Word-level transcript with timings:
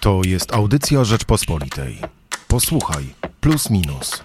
To 0.00 0.20
jest 0.26 0.54
audycja 0.54 1.04
Rzeczpospolitej. 1.04 1.98
Posłuchaj, 2.48 3.14
plus 3.40 3.70
minus. 3.70 4.24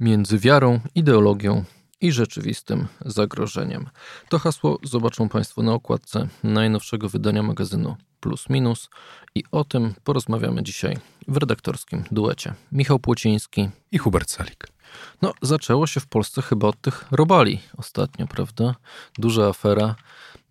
Między 0.00 0.38
wiarą, 0.38 0.80
ideologią 0.94 1.64
i 2.00 2.12
rzeczywistym 2.12 2.86
zagrożeniem. 3.00 3.90
To 4.28 4.38
hasło 4.38 4.78
zobaczą 4.82 5.28
Państwo 5.28 5.62
na 5.62 5.72
okładce 5.72 6.28
najnowszego 6.42 7.08
wydania 7.08 7.42
magazynu 7.42 7.96
Plus 8.20 8.50
Minus 8.50 8.90
i 9.34 9.44
o 9.52 9.64
tym 9.64 9.94
porozmawiamy 10.04 10.62
dzisiaj 10.62 10.96
w 11.28 11.36
redaktorskim 11.36 12.04
duecie. 12.10 12.54
Michał 12.72 12.98
Płociński 12.98 13.68
i 13.92 13.98
Hubert 13.98 14.30
Salik. 14.30 14.73
No, 15.22 15.32
zaczęło 15.42 15.86
się 15.86 16.00
w 16.00 16.06
Polsce 16.06 16.42
chyba 16.42 16.68
od 16.68 16.80
tych 16.80 17.04
robali 17.10 17.60
ostatnio, 17.76 18.26
prawda? 18.26 18.74
Duża 19.18 19.48
afera, 19.48 19.94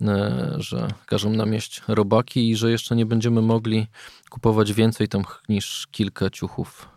e, 0.01 0.53
że 0.57 0.87
każą 1.05 1.29
nam 1.29 1.53
jeść 1.53 1.81
robaki 1.87 2.49
i 2.49 2.55
że 2.55 2.71
jeszcze 2.71 2.95
nie 2.95 3.05
będziemy 3.05 3.41
mogli 3.41 3.87
kupować 4.29 4.73
więcej 4.73 5.07
tam 5.07 5.23
niż 5.49 5.87
kilka 5.91 6.29
ciuchów 6.29 6.89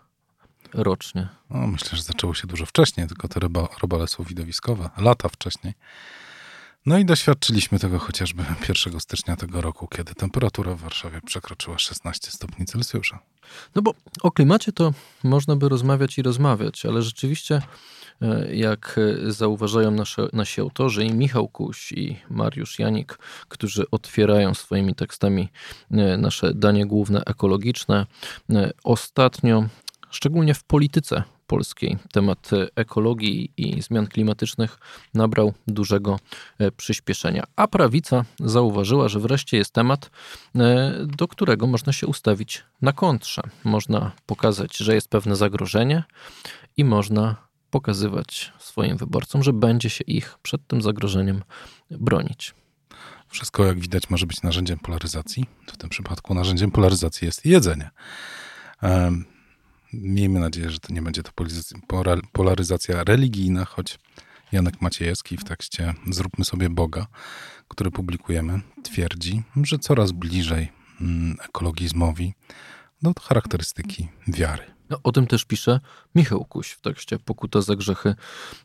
rocznie. 0.75 1.29
No, 1.51 1.67
myślę, 1.67 1.97
że 1.97 2.03
zaczęło 2.03 2.35
się 2.35 2.47
dużo 2.47 2.67
wcześniej, 2.67 3.07
tylko 3.07 3.29
te 3.29 3.41
robale 3.83 4.09
są 4.09 4.25
widowiskowe, 4.25 4.91
lata 4.99 5.29
wcześniej. 5.29 5.75
No 6.87 6.99
i 6.99 7.05
doświadczyliśmy 7.05 7.79
tego 7.79 7.99
chociażby 7.99 8.45
1 8.69 9.01
stycznia 9.01 9.37
tego 9.37 9.61
roku, 9.61 9.89
kiedy 9.89 10.15
temperatura 10.15 10.75
w 10.75 10.81
Warszawie 10.81 11.21
przekroczyła 11.27 11.79
16 11.79 12.31
stopni 12.31 12.67
Celsjusza. 12.67 13.19
No 13.75 13.83
bo 13.83 13.95
o 14.23 14.31
klimacie 14.31 14.73
to 14.73 14.93
można 15.25 15.57
by 15.57 15.69
rozmawiać 15.69 16.19
i 16.19 16.23
rozmawiać, 16.23 16.87
ale 16.87 17.03
rzeczywiście, 17.03 17.63
e, 18.23 18.57
jak 18.57 19.01
zauważają 19.27 19.91
nasze, 19.91 20.29
nasi 20.33 20.61
autorzy, 20.61 21.05
i 21.05 21.15
Michał 21.15 21.49
Kuś, 21.49 21.93
i 21.93 22.17
Mariusz 22.31 22.79
Janik, 22.79 23.19
którzy 23.49 23.91
otwierają 23.91 24.55
swoimi 24.55 24.95
tekstami 24.95 25.49
e, 25.91 26.17
nasze 26.17 26.55
danie 26.55 26.87
główne 26.87 27.23
ekologiczne, 27.27 28.07
e, 28.51 28.71
ostatnio, 28.85 29.65
szczególnie 30.11 30.55
w 30.55 30.65
polityce 30.65 31.23
polskiej. 31.47 31.99
Temat 32.13 32.51
ekologii 32.77 33.51
i 33.57 33.83
zmian 33.83 34.07
klimatycznych 34.07 34.79
nabrał 35.15 35.53
dużego 35.67 36.19
e, 36.59 36.71
przyspieszenia. 36.71 37.45
A 37.57 37.69
prawica 37.69 38.25
zauważyła, 38.41 39.09
że 39.09 39.21
wreszcie 39.21 39.57
jest 39.57 39.73
temat, 39.73 40.11
e, 40.55 40.93
do 41.07 41.29
którego 41.29 41.67
można 41.67 41.93
się 41.93 42.07
ustawić 42.07 42.65
na 42.83 42.93
kontrze. 42.93 43.43
Można 43.65 44.13
pokazać, 44.27 44.77
że 44.77 44.95
jest 44.95 45.09
pewne 45.09 45.37
zagrożenie 45.37 46.05
i 46.77 46.85
można 46.85 47.37
pokazywać 47.71 48.53
swoim 48.59 48.97
wyborcom, 48.97 49.43
że 49.43 49.53
będzie 49.53 49.91
się 49.91 50.05
ich 50.05 50.39
przed 50.43 50.67
tym 50.67 50.83
zagrożeniem 50.83 51.43
bronić. 51.91 52.55
Wszystko, 53.29 53.65
jak 53.65 53.81
widać, 53.81 54.11
może 54.11 54.27
być 54.27 54.43
narzędziem 54.43 54.79
polaryzacji. 54.79 55.47
W 55.67 55.77
tym 55.77 55.91
przypadku 55.91 56.35
narzędziem 56.35 56.71
polaryzacji 56.71 57.27
jest 57.27 57.47
jedzenie. 57.47 57.91
Miejmy 59.93 60.41
nadzieję, 60.41 60.71
że 60.71 60.79
to 60.79 60.93
nie 60.93 61.03
będzie 61.03 61.23
to 61.23 61.33
polaryzacja 62.33 63.05
religijna, 63.05 63.65
choć 63.65 63.99
Janek 64.53 64.81
Maciejewski 64.81 65.37
w 65.37 65.45
tekście 65.45 65.95
Zróbmy 66.11 66.45
sobie 66.45 66.71
Boga, 66.71 67.07
który 67.69 67.91
publikujemy, 67.91 68.61
twierdzi, 68.83 69.43
że 69.63 69.79
coraz 69.79 70.13
bliżej 70.13 70.69
mm, 71.01 71.37
ekologizmowi 71.49 72.35
do 73.03 73.13
charakterystyki 73.21 74.09
wiary. 74.29 74.76
No, 74.91 74.99
o 75.03 75.13
tym 75.13 75.27
też 75.27 75.45
pisze 75.45 75.81
Michał 76.15 76.45
Kuś 76.45 76.71
w 76.71 76.81
tekście 76.81 77.19
Pokuta 77.19 77.61
za 77.61 77.77
grzechy 77.77 78.15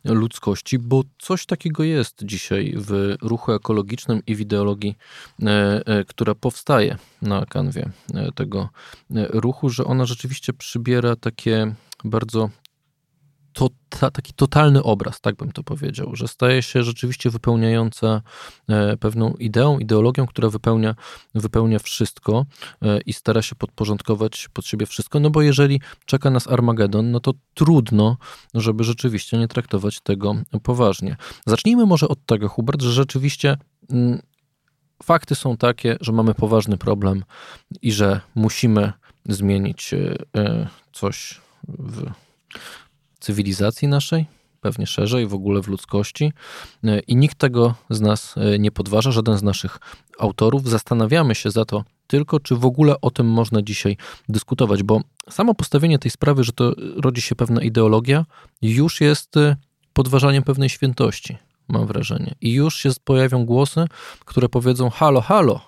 ludzkości, 0.05 0.79
bo 0.79 1.03
coś 1.19 1.45
takiego 1.45 1.83
jest 1.83 2.25
dzisiaj 2.25 2.73
w 2.77 3.15
ruchu 3.21 3.51
ekologicznym 3.51 4.21
i 4.27 4.35
w 4.35 4.39
ideologii, 4.39 4.97
e, 5.43 5.81
e, 5.85 6.05
która 6.05 6.35
powstaje 6.35 6.97
na 7.21 7.45
kanwie 7.45 7.89
e, 8.13 8.31
tego 8.31 8.69
ruchu, 9.29 9.69
że 9.69 9.85
ona 9.85 10.05
rzeczywiście 10.05 10.53
przybiera 10.53 11.15
takie 11.15 11.75
bardzo 12.03 12.49
to, 13.53 13.69
ta, 13.89 14.11
taki 14.11 14.33
totalny 14.33 14.83
obraz, 14.83 15.21
tak 15.21 15.35
bym 15.35 15.51
to 15.51 15.63
powiedział, 15.63 16.15
że 16.15 16.27
staje 16.27 16.61
się 16.61 16.83
rzeczywiście 16.83 17.29
wypełniająca 17.29 18.21
e, 18.69 18.97
pewną 18.97 19.33
ideą, 19.33 19.79
ideologią, 19.79 20.27
która 20.27 20.49
wypełnia, 20.49 20.95
wypełnia 21.35 21.79
wszystko 21.79 22.45
e, 22.81 23.01
i 23.01 23.13
stara 23.13 23.41
się 23.41 23.55
podporządkować 23.55 24.49
pod 24.53 24.65
siebie 24.65 24.85
wszystko, 24.85 25.19
no 25.19 25.29
bo 25.29 25.41
jeżeli 25.41 25.81
czeka 26.05 26.29
nas 26.29 26.47
Armagedon, 26.47 27.11
no 27.11 27.19
to 27.19 27.33
trudno, 27.53 28.17
żeby 28.53 28.83
rzeczywiście 28.83 29.37
nie 29.37 29.47
traktować 29.47 29.99
tego 29.99 30.35
poważnie. 30.63 31.15
Zacznijmy 31.45 31.85
może 31.85 32.07
od 32.07 32.25
tego, 32.25 32.49
Hubert, 32.49 32.81
że 32.81 32.91
rzeczywiście 32.91 33.57
mm, 33.89 34.21
fakty 35.03 35.35
są 35.35 35.57
takie, 35.57 35.97
że 36.01 36.11
mamy 36.11 36.33
poważny 36.33 36.77
problem 36.77 37.23
i 37.81 37.91
że 37.91 38.21
musimy 38.35 38.93
zmienić 39.25 39.93
e, 39.93 40.67
coś 40.93 41.41
w 41.67 42.11
cywilizacji 43.21 43.87
naszej, 43.87 44.25
pewnie 44.61 44.87
szerzej, 44.87 45.27
w 45.27 45.33
ogóle 45.33 45.61
w 45.61 45.67
ludzkości. 45.67 46.33
E, 46.83 46.99
I 46.99 47.15
nikt 47.15 47.37
tego 47.37 47.75
z 47.89 48.01
nas 48.01 48.35
e, 48.37 48.59
nie 48.59 48.71
podważa, 48.71 49.11
żaden 49.11 49.37
z 49.37 49.43
naszych 49.43 49.79
autorów. 50.19 50.69
Zastanawiamy 50.69 51.35
się 51.35 51.51
za 51.51 51.65
to 51.65 51.83
tylko, 52.07 52.39
czy 52.39 52.55
w 52.55 52.65
ogóle 52.65 53.01
o 53.01 53.11
tym 53.11 53.27
można 53.27 53.61
dzisiaj 53.61 53.97
dyskutować, 54.29 54.83
bo 54.83 55.01
samo 55.29 55.55
postawienie 55.55 55.99
tej 55.99 56.11
sprawy, 56.11 56.43
że 56.43 56.51
to 56.51 56.73
rodzi 56.95 57.21
się 57.21 57.35
pewna 57.35 57.61
ideologia, 57.61 58.25
już 58.61 59.01
jest 59.01 59.37
e, 59.37 59.55
podważaniem 59.93 60.43
pewnej 60.43 60.69
świętości, 60.69 61.37
mam 61.67 61.87
wrażenie. 61.87 62.35
I 62.41 62.53
już 62.53 62.75
się 62.75 62.89
pojawią 63.03 63.45
głosy, 63.45 63.85
które 64.25 64.49
powiedzą: 64.49 64.89
halo, 64.89 65.21
halo, 65.21 65.61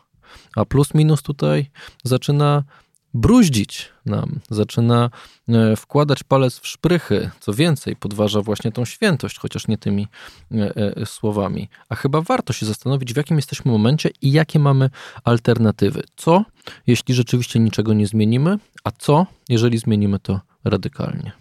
a 0.55 0.65
plus 0.65 0.93
minus 0.93 1.21
tutaj 1.21 1.71
zaczyna 2.03 2.63
bruździć 3.13 3.89
nam, 4.05 4.39
zaczyna 4.49 5.09
e, 5.49 5.75
wkładać 5.75 6.23
palec 6.23 6.59
w 6.59 6.67
szprychy. 6.67 7.29
Co 7.39 7.53
więcej, 7.53 7.95
podważa 7.95 8.41
właśnie 8.41 8.71
tą 8.71 8.85
świętość, 8.85 9.39
chociaż 9.39 9.67
nie 9.67 9.77
tymi 9.77 10.07
e, 10.51 10.75
e, 10.75 11.05
słowami. 11.05 11.69
A 11.89 11.95
chyba 11.95 12.21
warto 12.21 12.53
się 12.53 12.65
zastanowić, 12.65 13.13
w 13.13 13.17
jakim 13.17 13.37
jesteśmy 13.37 13.71
momencie 13.71 14.09
i 14.21 14.31
jakie 14.31 14.59
mamy 14.59 14.89
alternatywy. 15.23 16.03
Co, 16.15 16.45
jeśli 16.87 17.15
rzeczywiście 17.15 17.59
niczego 17.59 17.93
nie 17.93 18.07
zmienimy, 18.07 18.57
a 18.83 18.91
co, 18.91 19.25
jeżeli 19.49 19.77
zmienimy 19.77 20.19
to 20.19 20.41
radykalnie. 20.63 21.31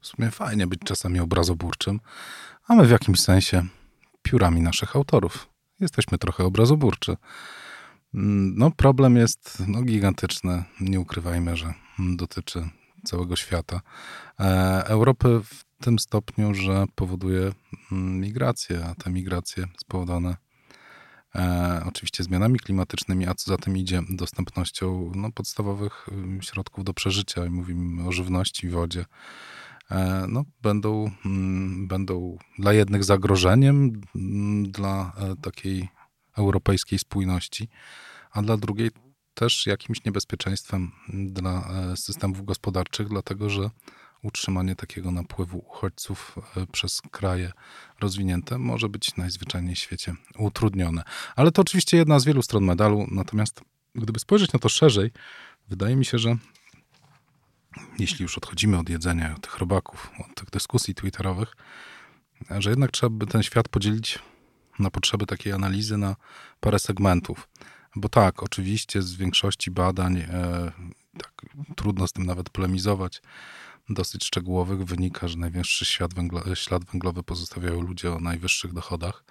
W 0.00 0.06
sumie 0.06 0.30
fajnie 0.30 0.66
być 0.66 0.80
czasami 0.84 1.20
obrazoburczym, 1.20 2.00
a 2.68 2.74
my 2.74 2.86
w 2.86 2.90
jakimś 2.90 3.20
sensie 3.20 3.66
piórami 4.22 4.60
naszych 4.60 4.96
autorów. 4.96 5.48
Jesteśmy 5.80 6.18
trochę 6.18 6.44
obrazoburczy. 6.44 7.16
Mm, 8.14 8.54
no, 8.56 8.70
problem 8.70 9.16
jest 9.16 9.62
no, 9.68 9.82
gigantyczny. 9.82 10.64
Nie 10.80 11.00
ukrywajmy, 11.00 11.56
że 11.56 11.74
dotyczy 11.98 12.68
całego 13.04 13.36
świata. 13.36 13.80
E, 14.40 14.84
Europy 14.86 15.40
w 15.44 15.64
tym 15.84 15.98
stopniu, 15.98 16.54
że 16.54 16.84
powoduje 16.94 17.52
mm, 17.92 18.20
migrację, 18.20 18.84
a 18.84 18.94
te 18.94 19.10
migracje 19.10 19.64
spowodowane 19.78 20.36
e, 21.34 21.82
oczywiście 21.86 22.24
zmianami 22.24 22.58
klimatycznymi, 22.58 23.26
a 23.26 23.34
co 23.34 23.50
za 23.50 23.56
tym 23.56 23.76
idzie 23.76 24.02
dostępnością 24.10 25.12
no, 25.14 25.32
podstawowych 25.32 26.06
mm, 26.12 26.42
środków 26.42 26.84
do 26.84 26.94
przeżycia. 26.94 27.50
Mówimy 27.50 28.08
o 28.08 28.12
żywności, 28.12 28.68
wodzie. 28.68 29.04
E, 29.90 30.26
no, 30.28 30.44
będą, 30.62 31.10
będą 31.86 32.38
dla 32.58 32.72
jednych 32.72 33.04
zagrożeniem, 33.04 34.00
dla 34.62 35.12
takiej 35.42 35.88
europejskiej 36.36 36.98
spójności, 36.98 37.68
a 38.30 38.42
dla 38.42 38.56
drugiej 38.56 38.90
też 39.34 39.66
jakimś 39.66 40.04
niebezpieczeństwem 40.04 40.92
dla 41.08 41.68
e, 41.70 41.96
systemów 41.96 42.44
gospodarczych, 42.44 43.08
dlatego 43.08 43.50
że 43.50 43.70
utrzymanie 44.22 44.76
takiego 44.76 45.10
napływu 45.10 45.58
uchodźców 45.58 46.36
e, 46.56 46.66
przez 46.66 47.00
kraje 47.10 47.52
rozwinięte 48.00 48.58
może 48.58 48.88
być 48.88 49.16
najzwyczajniej 49.16 49.74
w 49.74 49.78
świecie 49.78 50.14
utrudnione. 50.38 51.02
Ale 51.36 51.52
to 51.52 51.62
oczywiście 51.62 51.96
jedna 51.96 52.18
z 52.18 52.24
wielu 52.24 52.42
stron 52.42 52.64
medalu, 52.64 53.06
natomiast 53.10 53.60
gdyby 53.94 54.20
spojrzeć 54.20 54.52
na 54.52 54.58
to 54.58 54.68
szerzej, 54.68 55.10
wydaje 55.68 55.96
mi 55.96 56.04
się, 56.04 56.18
że 56.18 56.36
jeśli 57.98 58.22
już 58.22 58.38
odchodzimy 58.38 58.78
od 58.78 58.88
jedzenia, 58.88 59.34
od 59.34 59.40
tych 59.40 59.58
robaków, 59.58 60.10
od 60.28 60.34
tych 60.34 60.50
dyskusji 60.50 60.94
twitterowych, 60.94 61.56
że 62.58 62.70
jednak 62.70 62.90
trzeba 62.90 63.10
by 63.10 63.26
ten 63.26 63.42
świat 63.42 63.68
podzielić 63.68 64.18
na 64.78 64.90
potrzeby 64.90 65.26
takiej 65.26 65.52
analizy 65.52 65.96
na 65.96 66.16
parę 66.60 66.78
segmentów. 66.78 67.48
Bo 67.96 68.08
tak, 68.08 68.42
oczywiście 68.42 69.02
z 69.02 69.14
większości 69.14 69.70
badań, 69.70 70.16
e, 70.16 70.72
tak, 71.18 71.32
trudno 71.76 72.06
z 72.06 72.12
tym 72.12 72.26
nawet 72.26 72.50
polemizować, 72.50 73.22
dosyć 73.88 74.24
szczegółowych 74.24 74.84
wynika, 74.84 75.28
że 75.28 75.38
największy 75.38 75.84
ślad, 75.84 76.14
węglo, 76.14 76.54
ślad 76.54 76.84
węglowy 76.84 77.22
pozostawiają 77.22 77.80
ludzie 77.80 78.12
o 78.12 78.20
najwyższych 78.20 78.72
dochodach, 78.72 79.24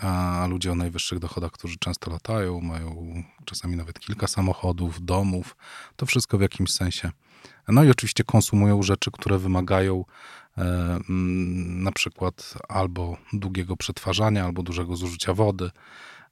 a 0.00 0.46
ludzie 0.50 0.72
o 0.72 0.74
najwyższych 0.74 1.18
dochodach, 1.18 1.52
którzy 1.52 1.76
często 1.78 2.10
latają, 2.10 2.60
mają 2.60 3.22
czasami 3.44 3.76
nawet 3.76 4.00
kilka 4.00 4.26
samochodów, 4.26 5.04
domów, 5.04 5.56
to 5.96 6.06
wszystko 6.06 6.38
w 6.38 6.40
jakimś 6.40 6.72
sensie. 6.72 7.10
No 7.68 7.84
i 7.84 7.90
oczywiście 7.90 8.24
konsumują 8.24 8.82
rzeczy, 8.82 9.10
które 9.10 9.38
wymagają 9.38 10.04
na 11.68 11.92
przykład 11.92 12.54
albo 12.68 13.16
długiego 13.32 13.76
przetwarzania, 13.76 14.44
albo 14.44 14.62
dużego 14.62 14.96
zużycia 14.96 15.34
wody, 15.34 15.70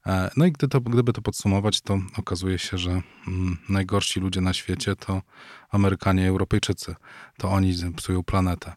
E, 0.07 0.31
no 0.37 0.45
i 0.45 0.51
gdy 0.51 0.67
to, 0.67 0.81
gdyby 0.81 1.13
to 1.13 1.21
podsumować, 1.21 1.81
to 1.81 1.99
okazuje 2.17 2.59
się, 2.59 2.77
że 2.77 3.01
mm, 3.27 3.57
najgorsi 3.69 4.19
ludzie 4.19 4.41
na 4.41 4.53
świecie 4.53 4.95
to 4.95 5.21
Amerykanie 5.69 6.23
i 6.23 6.27
Europejczycy. 6.27 6.95
To 7.37 7.49
oni 7.49 7.73
psują 7.95 8.23
planetę. 8.23 8.73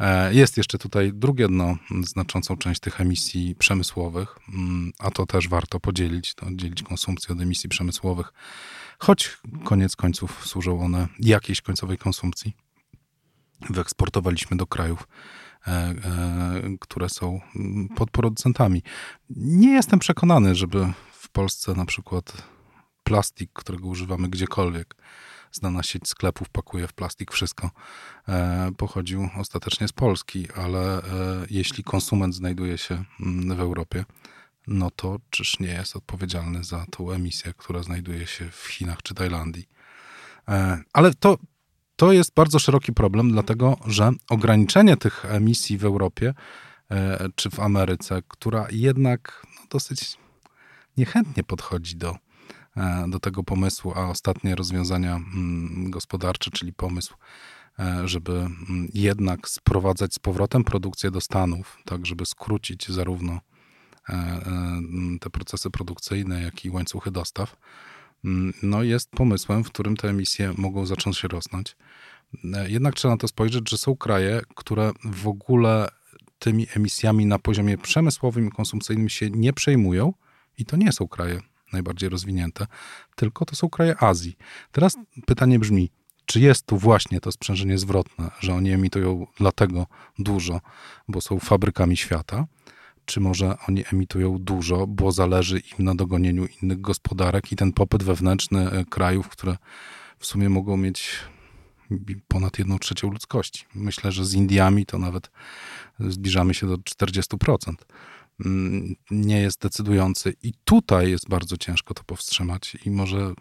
E, 0.00 0.34
jest 0.34 0.56
jeszcze 0.56 0.78
tutaj 0.78 1.10
drugie 1.14 1.48
dno, 1.48 1.76
znaczącą 2.04 2.56
część 2.56 2.80
tych 2.80 3.00
emisji 3.00 3.54
przemysłowych, 3.54 4.38
mm, 4.48 4.92
a 4.98 5.10
to 5.10 5.26
też 5.26 5.48
warto 5.48 5.80
podzielić, 5.80 6.34
to 6.34 6.46
oddzielić 6.46 6.82
konsumpcję 6.82 7.34
od 7.34 7.40
emisji 7.40 7.68
przemysłowych, 7.68 8.32
choć 8.98 9.38
koniec 9.64 9.96
końców 9.96 10.46
służą 10.46 10.80
one 10.80 11.08
jakiejś 11.18 11.60
końcowej 11.60 11.98
konsumpcji. 11.98 12.67
Wyeksportowaliśmy 13.60 14.56
do 14.56 14.66
krajów, 14.66 15.08
e, 15.66 15.70
e, 15.70 15.94
które 16.80 17.08
są 17.08 17.40
mm, 17.56 17.88
podproducentami. 17.88 18.82
Nie 19.30 19.70
jestem 19.70 19.98
przekonany, 19.98 20.54
żeby 20.54 20.92
w 21.12 21.28
Polsce 21.28 21.74
na 21.74 21.84
przykład 21.84 22.42
plastik, 23.04 23.50
którego 23.52 23.88
używamy 23.88 24.28
gdziekolwiek, 24.28 24.94
znana 25.52 25.82
sieć 25.82 26.08
sklepów 26.08 26.48
pakuje 26.48 26.86
w 26.88 26.92
plastik 26.92 27.32
wszystko, 27.32 27.70
e, 28.28 28.70
pochodził 28.76 29.28
ostatecznie 29.36 29.88
z 29.88 29.92
Polski, 29.92 30.46
ale 30.56 31.02
jeśli 31.50 31.84
konsument 31.84 32.34
znajduje 32.34 32.78
się 32.78 33.04
mm, 33.20 33.56
w 33.56 33.60
Europie, 33.60 34.04
no 34.66 34.90
to 34.90 35.18
czyż 35.30 35.60
nie 35.60 35.68
jest 35.68 35.96
odpowiedzialny 35.96 36.64
za 36.64 36.86
tą 36.90 37.10
emisję, 37.10 37.52
która 37.56 37.82
znajduje 37.82 38.26
się 38.26 38.50
w 38.50 38.66
Chinach 38.66 39.02
czy 39.02 39.14
Tajlandii. 39.14 39.68
Ale 40.92 41.14
to, 41.14 41.38
to 41.98 42.12
jest 42.12 42.34
bardzo 42.34 42.58
szeroki 42.58 42.92
problem, 42.92 43.32
dlatego 43.32 43.76
że 43.86 44.10
ograniczenie 44.30 44.96
tych 44.96 45.24
emisji 45.24 45.78
w 45.78 45.84
Europie 45.84 46.34
czy 47.34 47.50
w 47.50 47.60
Ameryce, 47.60 48.22
która 48.28 48.66
jednak 48.70 49.46
no, 49.60 49.66
dosyć 49.70 50.18
niechętnie 50.96 51.44
podchodzi 51.44 51.96
do 51.96 52.16
E, 52.78 53.04
do 53.08 53.20
tego 53.20 53.44
pomysłu, 53.44 53.92
a 53.96 54.08
ostatnie 54.08 54.54
rozwiązania 54.54 55.16
mm, 55.16 55.90
gospodarcze, 55.90 56.50
czyli 56.50 56.72
pomysł, 56.72 57.14
e, 57.78 58.08
żeby 58.08 58.32
mm, 58.32 58.88
jednak 58.94 59.48
sprowadzać 59.48 60.14
z 60.14 60.18
powrotem 60.18 60.64
produkcję 60.64 61.10
do 61.10 61.20
Stanów, 61.20 61.78
tak 61.84 62.06
żeby 62.06 62.26
skrócić 62.26 62.88
zarówno 62.88 63.40
e, 64.08 64.40
te 65.20 65.30
procesy 65.30 65.70
produkcyjne, 65.70 66.42
jak 66.42 66.64
i 66.64 66.70
łańcuchy 66.70 67.10
dostaw, 67.10 67.56
mm, 67.56 67.62
no 68.62 68.82
jest 68.82 69.10
pomysłem, 69.10 69.64
w 69.64 69.68
którym 69.68 69.96
te 69.96 70.08
emisje 70.08 70.52
mogą 70.56 70.86
zacząć 70.86 71.18
się 71.18 71.28
rosnąć. 71.28 71.76
Jednak 72.66 72.94
trzeba 72.94 73.14
na 73.14 73.18
to 73.18 73.28
spojrzeć, 73.28 73.70
że 73.70 73.78
są 73.78 73.96
kraje, 73.96 74.40
które 74.54 74.92
w 75.04 75.28
ogóle 75.28 75.88
tymi 76.38 76.66
emisjami 76.76 77.26
na 77.26 77.38
poziomie 77.38 77.78
przemysłowym 77.78 78.48
i 78.48 78.50
konsumpcyjnym 78.50 79.08
się 79.08 79.30
nie 79.30 79.52
przejmują, 79.52 80.12
i 80.58 80.64
to 80.64 80.76
nie 80.76 80.92
są 80.92 81.08
kraje 81.08 81.40
najbardziej 81.72 82.08
rozwinięte, 82.08 82.66
tylko 83.16 83.44
to 83.44 83.56
są 83.56 83.70
kraje 83.70 84.02
Azji. 84.02 84.36
Teraz 84.72 84.96
pytanie 85.26 85.58
brzmi, 85.58 85.90
czy 86.26 86.40
jest 86.40 86.66
tu 86.66 86.76
właśnie 86.76 87.20
to 87.20 87.32
sprzężenie 87.32 87.78
zwrotne, 87.78 88.30
że 88.40 88.54
oni 88.54 88.70
emitują 88.70 89.26
dlatego 89.36 89.86
dużo, 90.18 90.60
bo 91.08 91.20
są 91.20 91.38
fabrykami 91.38 91.96
świata, 91.96 92.46
czy 93.08 93.20
może 93.20 93.56
oni 93.68 93.84
emitują 93.92 94.38
dużo, 94.38 94.86
bo 94.86 95.12
zależy 95.12 95.58
im 95.58 95.84
na 95.84 95.94
dogonieniu 95.94 96.46
innych 96.62 96.80
gospodarek 96.80 97.52
i 97.52 97.56
ten 97.56 97.72
popyt 97.72 98.02
wewnętrzny 98.02 98.70
e, 98.70 98.84
krajów, 98.84 99.28
które 99.28 99.56
w 100.18 100.26
sumie 100.26 100.48
mogą 100.48 100.76
mieć 100.76 101.10
ponad 102.28 102.58
jedną 102.58 102.78
trzecią 102.78 103.10
ludzkości. 103.10 103.64
Myślę, 103.74 104.12
że 104.12 104.24
z 104.24 104.34
Indiami 104.34 104.86
to 104.86 104.98
nawet 104.98 105.30
zbliżamy 106.00 106.54
się 106.54 106.66
do 106.66 106.76
40%. 106.76 107.74
Mm, 108.44 108.94
nie 109.10 109.40
jest 109.40 109.60
decydujący. 109.62 110.34
I 110.42 110.52
tutaj 110.64 111.10
jest 111.10 111.28
bardzo 111.28 111.56
ciężko 111.56 111.94
to 111.94 112.04
powstrzymać 112.04 112.76
i 112.84 112.90
może 112.90 113.34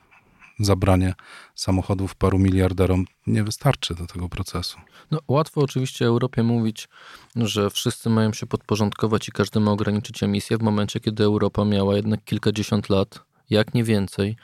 zabranie 0.59 1.13
samochodów 1.55 2.15
paru 2.15 2.39
miliarderom 2.39 3.05
nie 3.27 3.43
wystarczy 3.43 3.95
do 3.95 4.07
tego 4.07 4.29
procesu. 4.29 4.77
No, 5.11 5.19
łatwo 5.27 5.61
oczywiście 5.61 6.05
Europie 6.05 6.43
mówić, 6.43 6.89
że 7.35 7.69
wszyscy 7.69 8.09
mają 8.09 8.33
się 8.33 8.45
podporządkować 8.45 9.27
i 9.27 9.31
każdy 9.31 9.59
ma 9.59 9.71
ograniczyć 9.71 10.23
emisję 10.23 10.57
w 10.57 10.61
momencie, 10.61 10.99
kiedy 10.99 11.23
Europa 11.23 11.65
miała 11.65 11.95
jednak 11.95 12.23
kilkadziesiąt 12.23 12.89
lat, 12.89 13.19
jak 13.49 13.73
nie 13.73 13.83
więcej, 13.83 14.35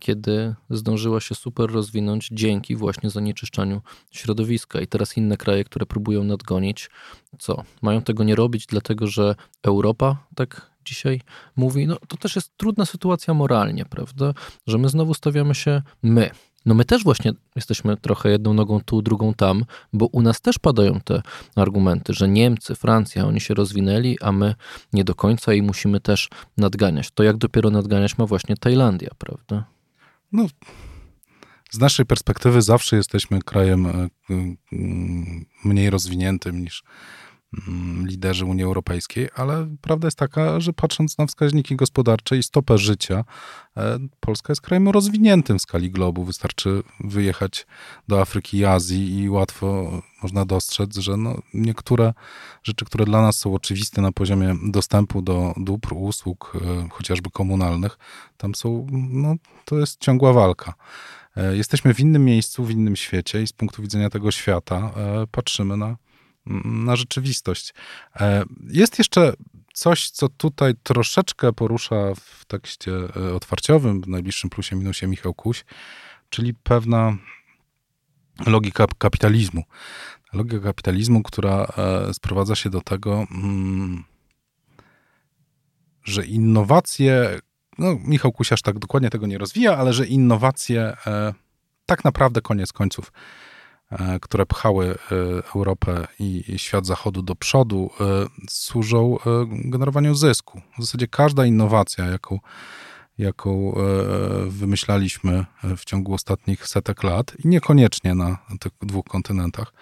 kiedy 0.00 0.54
zdążyła 0.70 1.20
się 1.20 1.34
super 1.34 1.70
rozwinąć 1.70 2.28
dzięki 2.32 2.76
właśnie 2.76 3.10
zanieczyszczaniu 3.10 3.80
środowiska. 4.10 4.80
I 4.80 4.86
teraz 4.86 5.16
inne 5.16 5.36
kraje, 5.36 5.64
które 5.64 5.86
próbują 5.86 6.24
nadgonić, 6.24 6.90
co? 7.38 7.62
Mają 7.82 8.02
tego 8.02 8.24
nie 8.24 8.34
robić, 8.34 8.66
dlatego 8.66 9.06
że 9.06 9.34
Europa 9.62 10.16
tak 10.34 10.71
dzisiaj 10.84 11.20
mówi, 11.56 11.86
no 11.86 11.96
to 12.08 12.16
też 12.16 12.36
jest 12.36 12.56
trudna 12.56 12.86
sytuacja 12.86 13.34
moralnie, 13.34 13.84
prawda? 13.84 14.34
Że 14.66 14.78
my 14.78 14.88
znowu 14.88 15.14
stawiamy 15.14 15.54
się 15.54 15.82
my. 16.02 16.30
No 16.66 16.74
my 16.74 16.84
też 16.84 17.04
właśnie 17.04 17.32
jesteśmy 17.56 17.96
trochę 17.96 18.30
jedną 18.30 18.54
nogą 18.54 18.80
tu, 18.80 19.02
drugą 19.02 19.34
tam, 19.34 19.64
bo 19.92 20.06
u 20.06 20.22
nas 20.22 20.40
też 20.40 20.58
padają 20.58 21.00
te 21.00 21.22
argumenty, 21.56 22.14
że 22.14 22.28
Niemcy, 22.28 22.74
Francja, 22.74 23.26
oni 23.26 23.40
się 23.40 23.54
rozwinęli, 23.54 24.18
a 24.20 24.32
my 24.32 24.54
nie 24.92 25.04
do 25.04 25.14
końca 25.14 25.54
i 25.54 25.62
musimy 25.62 26.00
też 26.00 26.28
nadganiać. 26.56 27.10
To 27.10 27.22
jak 27.22 27.36
dopiero 27.36 27.70
nadganiać 27.70 28.18
ma 28.18 28.26
właśnie 28.26 28.56
Tajlandia, 28.56 29.10
prawda? 29.18 29.64
No, 30.32 30.46
z 31.70 31.78
naszej 31.78 32.06
perspektywy 32.06 32.62
zawsze 32.62 32.96
jesteśmy 32.96 33.42
krajem 33.42 33.86
e, 33.86 34.08
mniej 35.64 35.90
rozwiniętym 35.90 36.60
niż 36.60 36.82
liderzy 38.04 38.44
Unii 38.44 38.64
Europejskiej, 38.64 39.28
ale 39.36 39.66
prawda 39.80 40.06
jest 40.06 40.18
taka, 40.18 40.60
że 40.60 40.72
patrząc 40.72 41.18
na 41.18 41.26
wskaźniki 41.26 41.76
gospodarcze 41.76 42.38
i 42.38 42.42
stopę 42.42 42.78
życia, 42.78 43.24
e, 43.76 43.98
Polska 44.20 44.52
jest 44.52 44.60
krajem 44.60 44.88
rozwiniętym 44.88 45.58
w 45.58 45.62
skali 45.62 45.90
globu. 45.90 46.24
Wystarczy 46.24 46.82
wyjechać 47.00 47.66
do 48.08 48.20
Afryki 48.20 48.58
i 48.58 48.64
Azji 48.64 49.18
i 49.18 49.30
łatwo 49.30 49.90
można 50.22 50.44
dostrzec, 50.44 50.96
że 50.96 51.16
no 51.16 51.42
niektóre 51.54 52.14
rzeczy, 52.62 52.84
które 52.84 53.04
dla 53.04 53.22
nas 53.22 53.38
są 53.38 53.54
oczywiste 53.54 54.02
na 54.02 54.12
poziomie 54.12 54.56
dostępu 54.62 55.22
do 55.22 55.54
dóbr, 55.56 55.92
usług, 55.92 56.52
e, 56.54 56.88
chociażby 56.90 57.30
komunalnych, 57.30 57.98
tam 58.36 58.54
są, 58.54 58.86
no 59.10 59.34
to 59.64 59.78
jest 59.78 60.00
ciągła 60.00 60.32
walka. 60.32 60.74
E, 61.36 61.56
jesteśmy 61.56 61.94
w 61.94 62.00
innym 62.00 62.24
miejscu, 62.24 62.64
w 62.64 62.70
innym 62.70 62.96
świecie 62.96 63.42
i 63.42 63.46
z 63.46 63.52
punktu 63.52 63.82
widzenia 63.82 64.10
tego 64.10 64.30
świata 64.30 64.90
patrzymy 65.30 65.76
na, 65.76 65.96
na 66.64 66.96
rzeczywistość. 66.96 67.74
Jest 68.68 68.98
jeszcze 68.98 69.32
coś, 69.74 70.10
co 70.10 70.28
tutaj 70.28 70.74
troszeczkę 70.82 71.52
porusza 71.52 72.14
w 72.14 72.44
tekście 72.44 72.92
otwarciowym, 73.34 74.00
w 74.02 74.08
najbliższym 74.08 74.50
plusie 74.50 74.76
minusie 74.76 75.06
Michał 75.06 75.34
Kuś, 75.34 75.64
czyli 76.30 76.54
pewna 76.54 77.16
logika 78.46 78.86
kapitalizmu. 78.98 79.62
Logika 80.32 80.60
kapitalizmu, 80.60 81.22
która 81.22 81.66
e, 81.78 82.14
sprowadza 82.14 82.54
się 82.54 82.70
do 82.70 82.80
tego, 82.80 83.26
mm, 83.30 84.04
że 86.04 86.26
innowacje, 86.26 87.38
no 87.78 87.98
Michał 88.04 88.32
Kusiarz 88.32 88.62
tak 88.62 88.78
dokładnie 88.78 89.10
tego 89.10 89.26
nie 89.26 89.38
rozwija, 89.38 89.76
ale 89.76 89.92
że 89.92 90.06
innowacje 90.06 90.96
e, 91.06 91.34
tak 91.86 92.04
naprawdę 92.04 92.40
koniec 92.40 92.72
końców, 92.72 93.12
e, 93.12 93.20
które 94.22 94.46
pchały 94.46 94.94
Europę 95.54 96.06
i 96.18 96.44
świat 96.56 96.86
zachodu 96.86 97.22
do 97.22 97.34
przodu, 97.34 97.90
służą 98.48 99.18
generowaniu 99.48 100.14
zysku. 100.14 100.60
W 100.78 100.84
zasadzie 100.84 101.08
każda 101.08 101.46
innowacja, 101.46 102.06
jaką 102.06 102.38
jaką 103.18 103.74
e, 103.74 103.80
wymyślaliśmy 104.46 105.44
w 105.76 105.84
ciągu 105.84 106.14
ostatnich 106.14 106.68
setek 106.68 107.02
lat 107.02 107.32
i 107.44 107.48
niekoniecznie 107.48 108.14
na 108.14 108.38
tych 108.60 108.72
dwóch 108.82 109.04
kontynentach, 109.04 109.72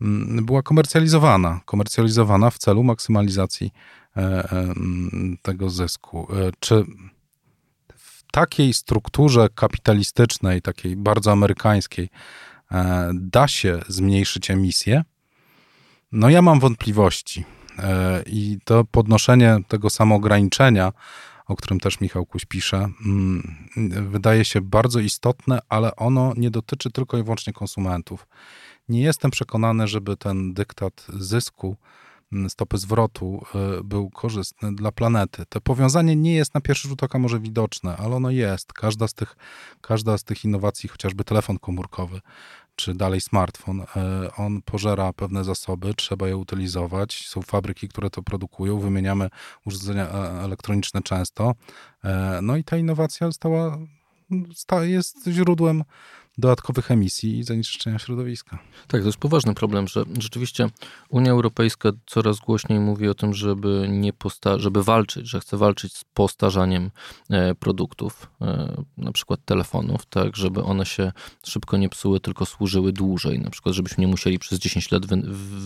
mm, 0.00 0.44
była 0.46 0.62
komercjalizowana. 0.62 1.60
Komercjalizowana 1.64 2.50
w 2.50 2.58
celu 2.58 2.82
maksymalizacji 2.82 3.70
e, 4.16 4.20
e, 4.20 4.50
mm, 4.50 5.36
tego 5.42 5.70
zysku. 5.70 6.28
Czy 6.60 6.84
w 7.96 8.22
takiej 8.32 8.74
strukturze 8.74 9.48
kapitalistycznej, 9.54 10.62
takiej 10.62 10.96
bardzo 10.96 11.32
amerykańskiej, 11.32 12.08
da 13.14 13.48
się 13.48 13.80
zmniejszyć 13.88 14.50
emisję? 14.50 15.04
No 16.12 16.30
ja 16.30 16.42
mam 16.42 16.60
wątpliwości. 16.60 17.44
I 18.26 18.58
to 18.64 18.84
podnoszenie 18.84 19.56
tego 19.68 19.90
samoograniczenia 19.90 20.92
o 21.46 21.56
którym 21.56 21.80
też 21.80 22.00
Michał 22.00 22.26
Kuś 22.26 22.44
pisze, 22.44 22.88
mm, 23.06 23.68
wydaje 24.10 24.44
się 24.44 24.60
bardzo 24.60 25.00
istotne, 25.00 25.58
ale 25.68 25.96
ono 25.96 26.32
nie 26.36 26.50
dotyczy 26.50 26.90
tylko 26.90 27.18
i 27.18 27.22
wyłącznie 27.22 27.52
konsumentów. 27.52 28.26
Nie 28.88 29.00
jestem 29.02 29.30
przekonany, 29.30 29.88
żeby 29.88 30.16
ten 30.16 30.54
dyktat 30.54 31.06
zysku, 31.08 31.76
mm, 32.32 32.50
stopy 32.50 32.78
zwrotu 32.78 33.44
y, 33.80 33.84
był 33.84 34.10
korzystny 34.10 34.74
dla 34.74 34.92
planety. 34.92 35.44
To 35.48 35.60
powiązanie 35.60 36.16
nie 36.16 36.34
jest 36.34 36.54
na 36.54 36.60
pierwszy 36.60 36.88
rzut 36.88 37.02
oka 37.02 37.18
może 37.18 37.40
widoczne, 37.40 37.96
ale 37.96 38.16
ono 38.16 38.30
jest. 38.30 38.72
Każda 38.72 39.08
z 39.08 39.14
tych, 39.14 39.36
każda 39.80 40.18
z 40.18 40.24
tych 40.24 40.44
innowacji, 40.44 40.88
chociażby 40.88 41.24
telefon 41.24 41.58
komórkowy, 41.58 42.20
czy 42.76 42.94
dalej 42.94 43.20
smartfon, 43.20 43.80
e, 43.80 43.86
on 44.36 44.62
pożera 44.62 45.12
pewne 45.12 45.44
zasoby, 45.44 45.94
trzeba 45.94 46.28
je 46.28 46.36
utylizować. 46.36 47.26
Są 47.28 47.42
fabryki, 47.42 47.88
które 47.88 48.10
to 48.10 48.22
produkują, 48.22 48.78
wymieniamy 48.78 49.30
urządzenia 49.66 50.08
elektroniczne 50.44 51.02
często. 51.02 51.54
No 52.42 52.56
i 52.56 52.64
ta 52.64 52.76
innowacja 52.76 53.32
stała, 53.32 53.78
jest 54.82 55.28
źródłem 55.28 55.84
dodatkowych 56.38 56.90
emisji 56.90 57.38
i 57.38 57.44
zanieczyszczenia 57.44 57.98
środowiska. 57.98 58.58
Tak, 58.88 59.00
to 59.00 59.06
jest 59.06 59.18
poważny 59.18 59.54
problem, 59.54 59.88
że 59.88 60.04
rzeczywiście 60.18 60.68
Unia 61.08 61.30
Europejska 61.32 61.90
coraz 62.06 62.38
głośniej 62.38 62.80
mówi 62.80 63.08
o 63.08 63.14
tym, 63.14 63.34
żeby 63.34 63.86
nie 63.90 64.12
posta- 64.12 64.58
żeby 64.58 64.82
walczyć, 64.82 65.28
że 65.28 65.40
chce 65.40 65.56
walczyć 65.56 65.92
z 65.96 66.04
postarzaniem 66.04 66.90
e, 67.30 67.54
produktów, 67.54 68.30
e, 68.40 68.82
na 68.98 69.12
przykład 69.12 69.40
telefonów, 69.44 70.06
tak, 70.06 70.36
żeby 70.36 70.62
one 70.62 70.86
się 70.86 71.12
szybko 71.46 71.76
nie 71.76 71.88
psuły, 71.88 72.20
tylko 72.20 72.46
służyły 72.46 72.92
dłużej, 72.92 73.38
na 73.40 73.50
przykład 73.50 73.74
żebyśmy 73.74 74.00
nie 74.00 74.08
musieli 74.08 74.38
przez 74.38 74.58
10 74.58 74.90
lat 74.90 75.06
wy- 75.06 75.22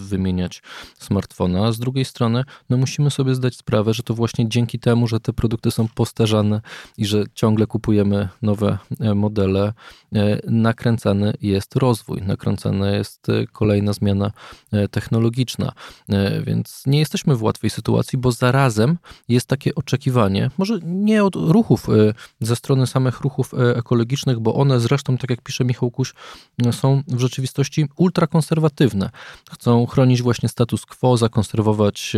wymieniać 0.08 0.62
smartfona, 0.98 1.66
a 1.66 1.72
z 1.72 1.78
drugiej 1.78 2.04
strony 2.04 2.44
no 2.70 2.76
musimy 2.76 3.10
sobie 3.10 3.34
zdać 3.34 3.56
sprawę, 3.56 3.94
że 3.94 4.02
to 4.02 4.14
właśnie 4.14 4.48
dzięki 4.48 4.78
temu, 4.78 5.06
że 5.06 5.20
te 5.20 5.32
produkty 5.32 5.70
są 5.70 5.88
postarzane 5.88 6.60
i 6.98 7.06
że 7.06 7.24
ciągle 7.34 7.66
kupujemy 7.66 8.28
nowe 8.42 8.78
e, 9.00 9.14
modele, 9.14 9.72
nakręcany 10.58 11.34
jest 11.42 11.76
rozwój, 11.76 12.22
nakręcana 12.22 12.90
jest 12.90 13.28
e, 13.28 13.46
kolejna 13.46 13.92
zmiana 13.92 14.32
e, 14.72 14.88
technologiczna, 14.88 15.72
e, 16.08 16.42
więc 16.42 16.82
nie 16.86 16.98
jesteśmy 16.98 17.36
w 17.36 17.42
łatwej 17.42 17.70
sytuacji, 17.70 18.18
bo 18.18 18.32
zarazem 18.32 18.98
jest 19.28 19.46
takie 19.46 19.74
oczekiwanie, 19.74 20.50
może 20.58 20.78
nie 20.84 21.24
od 21.24 21.34
ruchów, 21.36 21.86
ze 22.40 22.56
strony 22.56 22.86
samych 22.86 23.20
ruchów 23.20 23.54
ekologicznych, 23.74 24.40
bo 24.40 24.54
one 24.54 24.80
zresztą, 24.80 25.18
tak 25.18 25.30
jak 25.30 25.42
pisze 25.42 25.64
Michał 25.64 25.90
Kuś, 25.90 26.14
są 26.72 27.02
w 27.08 27.20
rzeczywistości 27.20 27.88
ultrakonserwatywne. 27.96 29.10
Chcą 29.50 29.86
chronić 29.86 30.22
właśnie 30.22 30.48
status 30.48 30.86
quo, 30.86 31.16
zakonserwować 31.16 32.16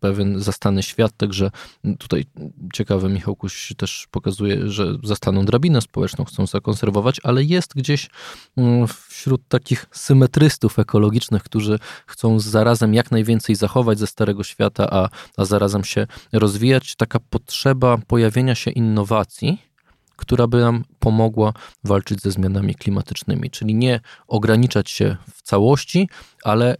pewien 0.00 0.40
zastany 0.40 0.82
świat, 0.82 1.12
także 1.16 1.50
tutaj 1.98 2.24
ciekawe 2.72 3.08
Michał 3.08 3.36
Kuś 3.36 3.72
też 3.76 4.08
pokazuje, 4.10 4.68
że 4.70 4.96
zastaną 5.02 5.44
drabinę 5.44 5.80
społeczną 5.80 6.24
chcą 6.24 6.46
zakonserwować, 6.46 7.20
ale 7.26 7.44
jest 7.44 7.74
gdzieś 7.74 8.10
mm, 8.56 8.86
wśród 9.08 9.48
takich 9.48 9.86
symetrystów 9.92 10.78
ekologicznych, 10.78 11.42
którzy 11.42 11.78
chcą 12.06 12.40
zarazem 12.40 12.94
jak 12.94 13.10
najwięcej 13.10 13.56
zachować 13.56 13.98
ze 13.98 14.06
Starego 14.06 14.44
Świata, 14.44 14.86
a, 14.90 15.08
a 15.36 15.44
zarazem 15.44 15.84
się 15.84 16.06
rozwijać, 16.32 16.96
taka 16.96 17.18
potrzeba 17.30 17.98
pojawienia 18.06 18.54
się 18.54 18.70
innowacji, 18.70 19.62
która 20.16 20.46
by 20.46 20.60
nam 20.60 20.84
pomogła 20.98 21.52
walczyć 21.84 22.22
ze 22.22 22.30
zmianami 22.30 22.74
klimatycznymi, 22.74 23.50
czyli 23.50 23.74
nie 23.74 24.00
ograniczać 24.28 24.90
się 24.90 25.16
w 25.34 25.42
całości, 25.42 26.08
ale 26.44 26.76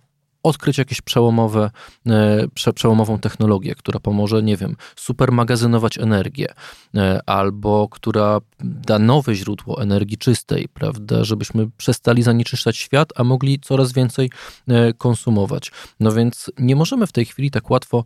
odkryć 0.47 0.79
jakieś 0.79 1.01
przełomowe, 1.01 1.71
e, 2.07 2.73
przełomową 2.75 3.19
technologię, 3.19 3.75
która 3.75 4.01
pomoże, 4.01 4.43
nie 4.43 4.57
wiem, 4.57 4.77
supermagazynować 4.97 5.99
energię, 5.99 6.55
e, 6.95 7.21
albo 7.27 7.89
która 7.89 8.41
da 8.61 8.99
nowe 8.99 9.35
źródło 9.35 9.83
energii 9.83 10.19
czystej, 10.19 10.69
prawda, 10.69 11.25
żebyśmy 11.25 11.71
przestali 11.77 12.23
zanieczyszczać 12.23 12.77
świat, 12.77 13.13
a 13.17 13.25
mogli 13.25 13.61
coraz 13.61 13.93
więcej 13.93 14.31
e, 14.69 14.93
konsumować. 14.93 15.73
No 16.01 16.13
więc 16.13 16.51
nie 16.59 16.77
możemy 16.77 17.07
w 17.07 17.13
tej 17.13 17.25
chwili 17.25 17.51
tak 17.51 17.71
łatwo 17.71 18.05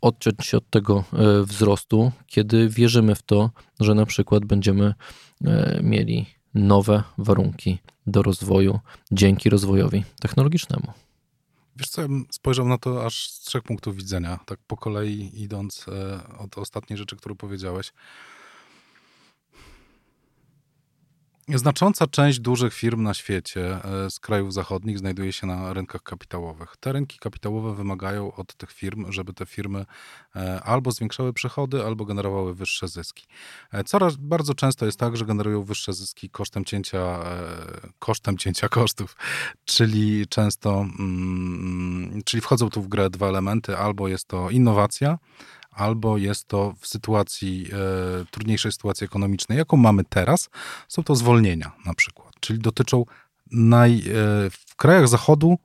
odciąć 0.00 0.46
się 0.46 0.56
od 0.56 0.70
tego 0.70 1.04
wzrostu, 1.44 2.12
kiedy 2.26 2.68
wierzymy 2.68 3.14
w 3.14 3.22
to, 3.22 3.50
że 3.80 3.94
na 3.94 4.06
przykład 4.06 4.44
będziemy 4.44 4.94
mieli 5.82 6.26
nowe 6.54 7.02
warunki 7.18 7.78
do 8.06 8.22
rozwoju 8.22 8.78
dzięki 9.12 9.50
rozwojowi 9.50 10.04
technologicznemu. 10.20 11.07
Wiesz 11.78 11.88
co, 11.88 12.02
ja 12.02 12.08
bym 12.08 12.26
spojrzał 12.30 12.68
na 12.68 12.78
to 12.78 13.06
aż 13.06 13.30
z 13.30 13.40
trzech 13.40 13.62
punktów 13.62 13.96
widzenia, 13.96 14.38
tak 14.46 14.58
po 14.66 14.76
kolei 14.76 15.30
idąc 15.34 15.86
e, 15.88 16.20
od 16.38 16.58
ostatniej 16.58 16.96
rzeczy, 16.96 17.16
którą 17.16 17.36
powiedziałeś. 17.36 17.92
Znacząca 21.54 22.06
część 22.06 22.40
dużych 22.40 22.74
firm 22.74 23.02
na 23.02 23.14
świecie 23.14 23.84
e, 23.84 24.10
z 24.10 24.20
krajów 24.20 24.52
zachodnich 24.52 24.98
znajduje 24.98 25.32
się 25.32 25.46
na 25.46 25.72
rynkach 25.72 26.02
kapitałowych. 26.02 26.76
Te 26.80 26.92
rynki 26.92 27.18
kapitałowe 27.18 27.74
wymagają 27.74 28.32
od 28.32 28.54
tych 28.54 28.72
firm, 28.72 29.12
żeby 29.12 29.32
te 29.32 29.46
firmy 29.46 29.86
e, 30.36 30.60
albo 30.62 30.90
zwiększały 30.90 31.32
przychody, 31.32 31.84
albo 31.84 32.04
generowały 32.04 32.54
wyższe 32.54 32.88
zyski. 32.88 33.26
E, 33.72 33.84
coraz 33.84 34.16
bardzo 34.16 34.54
często 34.54 34.86
jest 34.86 34.98
tak, 34.98 35.16
że 35.16 35.24
generują 35.24 35.62
wyższe 35.64 35.92
zyski 35.92 36.30
kosztem 36.30 36.64
cięcia, 36.64 37.18
kosztem 37.98 38.38
cięcia 38.38 38.68
kosztów, 38.78 39.16
czyli 39.64 40.26
często, 40.26 40.86
mm, 40.98 42.22
czyli 42.24 42.40
wchodzą 42.40 42.70
tu 42.70 42.82
w 42.82 42.88
grę 42.88 43.10
dwa 43.10 43.28
elementy, 43.28 43.76
albo 43.76 44.08
jest 44.08 44.28
to 44.28 44.50
innowacja, 44.50 45.18
albo 45.78 46.18
jest 46.18 46.48
to 46.48 46.74
w 46.80 46.86
sytuacji, 46.86 47.66
e, 48.22 48.24
trudniejszej 48.30 48.72
sytuacji 48.72 49.04
ekonomicznej, 49.04 49.58
jaką 49.58 49.76
mamy 49.76 50.04
teraz, 50.04 50.50
są 50.88 51.04
to 51.04 51.14
zwolnienia 51.14 51.72
na 51.86 51.94
przykład, 51.94 52.34
czyli 52.40 52.58
dotyczą 52.58 53.04
naj, 53.50 53.98
e, 53.98 54.02
w 54.50 54.76
krajach 54.76 55.08
zachodu 55.08 55.58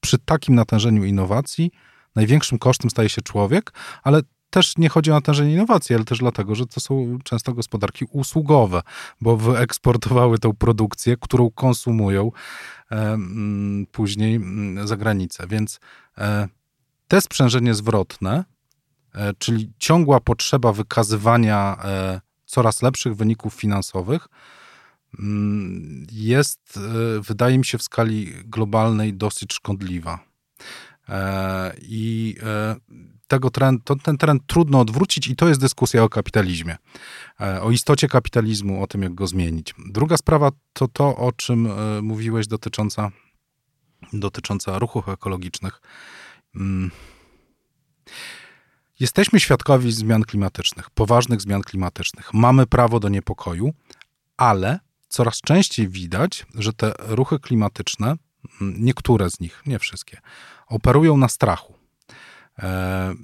przy 0.00 0.18
takim 0.18 0.54
natężeniu 0.54 1.04
innowacji 1.04 1.70
największym 2.14 2.58
kosztem 2.58 2.90
staje 2.90 3.08
się 3.08 3.22
człowiek, 3.22 3.72
ale 4.02 4.22
też 4.50 4.76
nie 4.78 4.88
chodzi 4.88 5.10
o 5.10 5.14
natężenie 5.14 5.52
innowacji, 5.52 5.94
ale 5.94 6.04
też 6.04 6.18
dlatego, 6.18 6.54
że 6.54 6.66
to 6.66 6.80
są 6.80 7.18
często 7.24 7.52
gospodarki 7.52 8.04
usługowe, 8.10 8.82
bo 9.20 9.36
wyeksportowały 9.36 10.38
tą 10.38 10.52
produkcję, 10.52 11.16
którą 11.20 11.50
konsumują 11.50 12.32
e, 12.92 13.18
później 13.92 14.40
za 14.84 14.96
granicę. 14.96 15.46
Więc 15.46 15.80
e, 16.18 16.48
te 17.08 17.20
sprzężenie 17.20 17.74
zwrotne 17.74 18.44
czyli 19.38 19.72
ciągła 19.78 20.20
potrzeba 20.20 20.72
wykazywania 20.72 21.76
e, 21.84 22.20
coraz 22.44 22.82
lepszych 22.82 23.16
wyników 23.16 23.54
finansowych 23.54 24.28
mm, 25.18 26.06
jest, 26.12 26.76
e, 26.76 27.20
wydaje 27.20 27.58
mi 27.58 27.64
się, 27.64 27.78
w 27.78 27.82
skali 27.82 28.32
globalnej 28.44 29.14
dosyć 29.14 29.52
szkodliwa. 29.52 30.18
I 31.82 32.36
tego 33.26 33.50
trend, 33.50 33.90
ten 34.02 34.18
trend 34.18 34.42
trudno 34.46 34.80
odwrócić, 34.80 35.26
i 35.26 35.36
to 35.36 35.48
jest 35.48 35.60
dyskusja 35.60 36.02
o 36.02 36.08
kapitalizmie, 36.08 36.76
o 37.62 37.70
istocie 37.70 38.08
kapitalizmu, 38.08 38.82
o 38.82 38.86
tym, 38.86 39.02
jak 39.02 39.14
go 39.14 39.26
zmienić. 39.26 39.74
Druga 39.86 40.16
sprawa 40.16 40.50
to 40.72 40.88
to, 40.88 41.16
o 41.16 41.32
czym 41.32 41.68
mówiłeś, 42.02 42.46
dotycząca, 42.46 43.10
dotycząca 44.12 44.78
ruchów 44.78 45.08
ekologicznych. 45.08 45.80
Jesteśmy 49.00 49.40
świadkowi 49.40 49.92
zmian 49.92 50.22
klimatycznych, 50.22 50.90
poważnych 50.90 51.40
zmian 51.40 51.62
klimatycznych. 51.62 52.34
Mamy 52.34 52.66
prawo 52.66 53.00
do 53.00 53.08
niepokoju, 53.08 53.74
ale 54.36 54.80
coraz 55.08 55.40
częściej 55.40 55.88
widać, 55.88 56.46
że 56.54 56.72
te 56.72 56.92
ruchy 56.98 57.38
klimatyczne, 57.38 58.16
niektóre 58.60 59.30
z 59.30 59.40
nich, 59.40 59.62
nie 59.66 59.78
wszystkie, 59.78 60.20
operują 60.66 61.16
na 61.16 61.28
strachu. 61.28 61.74
E, 62.58 63.14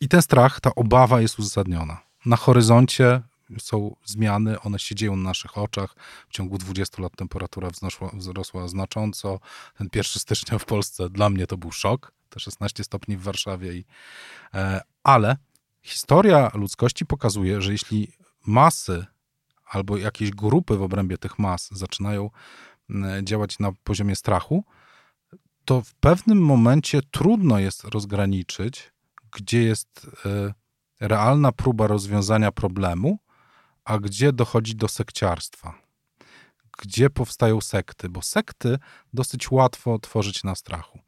I 0.00 0.08
ten 0.08 0.22
strach, 0.22 0.60
ta 0.60 0.74
obawa 0.74 1.20
jest 1.20 1.38
uzasadniona. 1.38 2.02
Na 2.26 2.36
horyzoncie 2.36 3.22
są 3.58 3.96
zmiany, 4.04 4.60
one 4.60 4.78
się 4.78 4.94
dzieją 4.94 5.16
na 5.16 5.22
naszych 5.22 5.58
oczach. 5.58 5.96
W 6.28 6.32
ciągu 6.32 6.58
20 6.58 7.02
lat 7.02 7.12
temperatura 7.16 7.68
wzrosła 8.12 8.68
znacząco. 8.68 9.40
Ten 9.78 9.88
1 9.94 10.04
stycznia 10.04 10.58
w 10.58 10.64
Polsce 10.64 11.10
dla 11.10 11.30
mnie 11.30 11.46
to 11.46 11.56
był 11.56 11.72
szok. 11.72 12.12
Te 12.28 12.40
16 12.40 12.84
stopni 12.84 13.16
w 13.16 13.22
Warszawie. 13.22 13.74
I, 13.74 13.84
e, 14.54 14.80
ale 15.02 15.36
historia 15.82 16.50
ludzkości 16.54 17.06
pokazuje, 17.06 17.62
że 17.62 17.72
jeśli 17.72 18.12
masy 18.46 19.06
albo 19.66 19.96
jakieś 19.96 20.30
grupy 20.30 20.76
w 20.76 20.82
obrębie 20.82 21.18
tych 21.18 21.38
mas 21.38 21.68
zaczynają 21.72 22.30
działać 23.22 23.58
na 23.58 23.72
poziomie 23.84 24.16
strachu, 24.16 24.64
to 25.64 25.82
w 25.82 25.94
pewnym 25.94 26.42
momencie 26.42 27.00
trudno 27.10 27.58
jest 27.58 27.84
rozgraniczyć, 27.84 28.92
gdzie 29.32 29.62
jest 29.62 30.10
e, 30.26 30.54
realna 31.00 31.52
próba 31.52 31.86
rozwiązania 31.86 32.52
problemu, 32.52 33.18
a 33.84 33.98
gdzie 33.98 34.32
dochodzi 34.32 34.76
do 34.76 34.88
sekciarstwa. 34.88 35.74
Gdzie 36.78 37.10
powstają 37.10 37.60
sekty, 37.60 38.08
bo 38.08 38.22
sekty 38.22 38.78
dosyć 39.12 39.50
łatwo 39.50 39.98
tworzyć 39.98 40.44
na 40.44 40.54
strachu. 40.54 40.98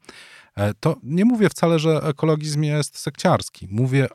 E, 0.59 0.73
to 0.79 0.95
nie 1.03 1.25
mówię 1.25 1.49
wcale, 1.49 1.79
że 1.79 2.01
ekologizm 2.03 2.63
jest 2.63 2.97
sekciarski. 2.97 3.67
Mówię, 3.71 4.07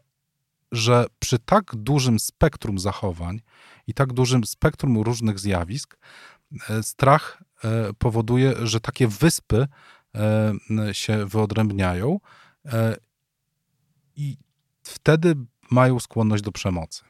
że 0.73 1.07
przy 1.19 1.39
tak 1.39 1.77
dużym 1.77 2.19
spektrum 2.19 2.79
zachowań 2.79 3.41
i 3.87 3.95
tak 3.95 4.13
dużym 4.13 4.45
spektrum 4.45 4.99
różnych 4.99 5.39
zjawisk, 5.39 5.97
e, 6.71 6.83
strach 6.83 7.43
e, 7.65 7.93
powoduje, 7.99 8.55
że 8.63 8.81
takie 8.81 9.09
wyspy 9.09 9.69
się 10.93 11.27
wyodrębniają 11.27 12.21
i 14.17 14.37
wtedy 14.83 15.35
mają 15.71 16.01
skłonność 16.01 16.43
do 16.43 16.53
przemocy. 16.53 17.05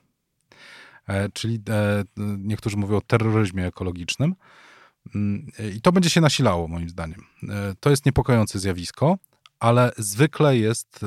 Czyli 1.32 1.62
niektórzy 2.38 2.76
mówią 2.76 2.96
o 2.96 3.00
terroryzmie 3.00 3.66
ekologicznym. 3.66 4.34
Mm, 5.14 5.46
I 5.76 5.80
to 5.80 5.92
będzie 5.92 6.10
się 6.10 6.20
nasilało, 6.20 6.68
moim 6.68 6.88
zdaniem. 6.88 7.24
To 7.80 7.90
jest 7.90 8.06
niepokojące 8.06 8.58
zjawisko, 8.58 9.18
ale 9.60 9.92
zwykle 9.96 10.56
jest, 10.56 11.00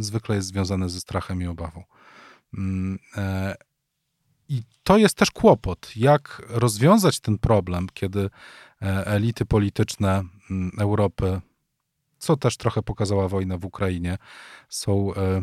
zwykle 0.00 0.36
jest 0.36 0.48
związane 0.48 0.88
ze 0.88 1.00
strachem 1.00 1.42
i 1.42 1.46
obawą. 1.46 1.84
Mm, 2.58 2.98
I 4.48 4.62
to 4.82 4.98
jest 4.98 5.16
też 5.16 5.30
kłopot, 5.30 5.96
jak 5.96 6.42
rozwiązać 6.48 7.20
ten 7.20 7.38
problem, 7.38 7.86
kiedy 7.94 8.30
elity 9.06 9.46
polityczne 9.46 10.22
mm, 10.50 10.70
Europy 10.78 11.40
co 12.22 12.36
też 12.36 12.56
trochę 12.56 12.82
pokazała 12.82 13.28
wojna 13.28 13.58
w 13.58 13.64
Ukrainie, 13.64 14.18
są 14.68 15.14
e, 15.14 15.42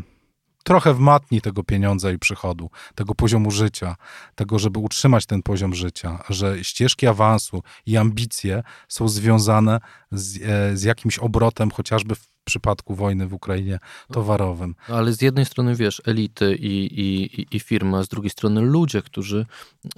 trochę 0.64 0.94
w 0.94 1.00
matni 1.00 1.42
tego 1.42 1.64
pieniądza 1.64 2.12
i 2.12 2.20
przychodu, 2.20 2.70
tego 2.96 3.16
poziomu 3.16 3.52
życia, 3.52 3.96
tego, 4.36 4.60
żeby 4.60 4.80
utrzymać 4.80 5.26
ten 5.26 5.44
poziom 5.44 5.76
życia, 5.76 6.24
że 6.30 6.64
ścieżki 6.64 7.08
awansu 7.08 7.64
i 7.86 7.98
ambicje 7.98 8.64
są 8.88 9.08
związane 9.08 9.80
z, 10.12 10.42
e, 10.42 10.78
z 10.78 10.84
jakimś 10.84 11.20
obrotem, 11.20 11.72
chociażby 11.72 12.16
w 12.16 12.30
przypadku 12.50 12.96
wojny 12.96 13.28
w 13.28 13.34
Ukrainie 13.34 13.80
towarowym. 14.12 14.76
No, 14.90 14.96
ale 14.96 15.14
z 15.14 15.22
jednej 15.22 15.46
strony, 15.46 15.76
wiesz, 15.76 16.02
elity 16.06 16.56
i, 16.56 17.02
i, 17.02 17.46
i 17.56 17.60
firmy, 17.60 17.98
a 17.98 18.04
z 18.04 18.08
drugiej 18.08 18.30
strony 18.30 18.62
ludzie, 18.62 19.02
którzy, 19.02 19.46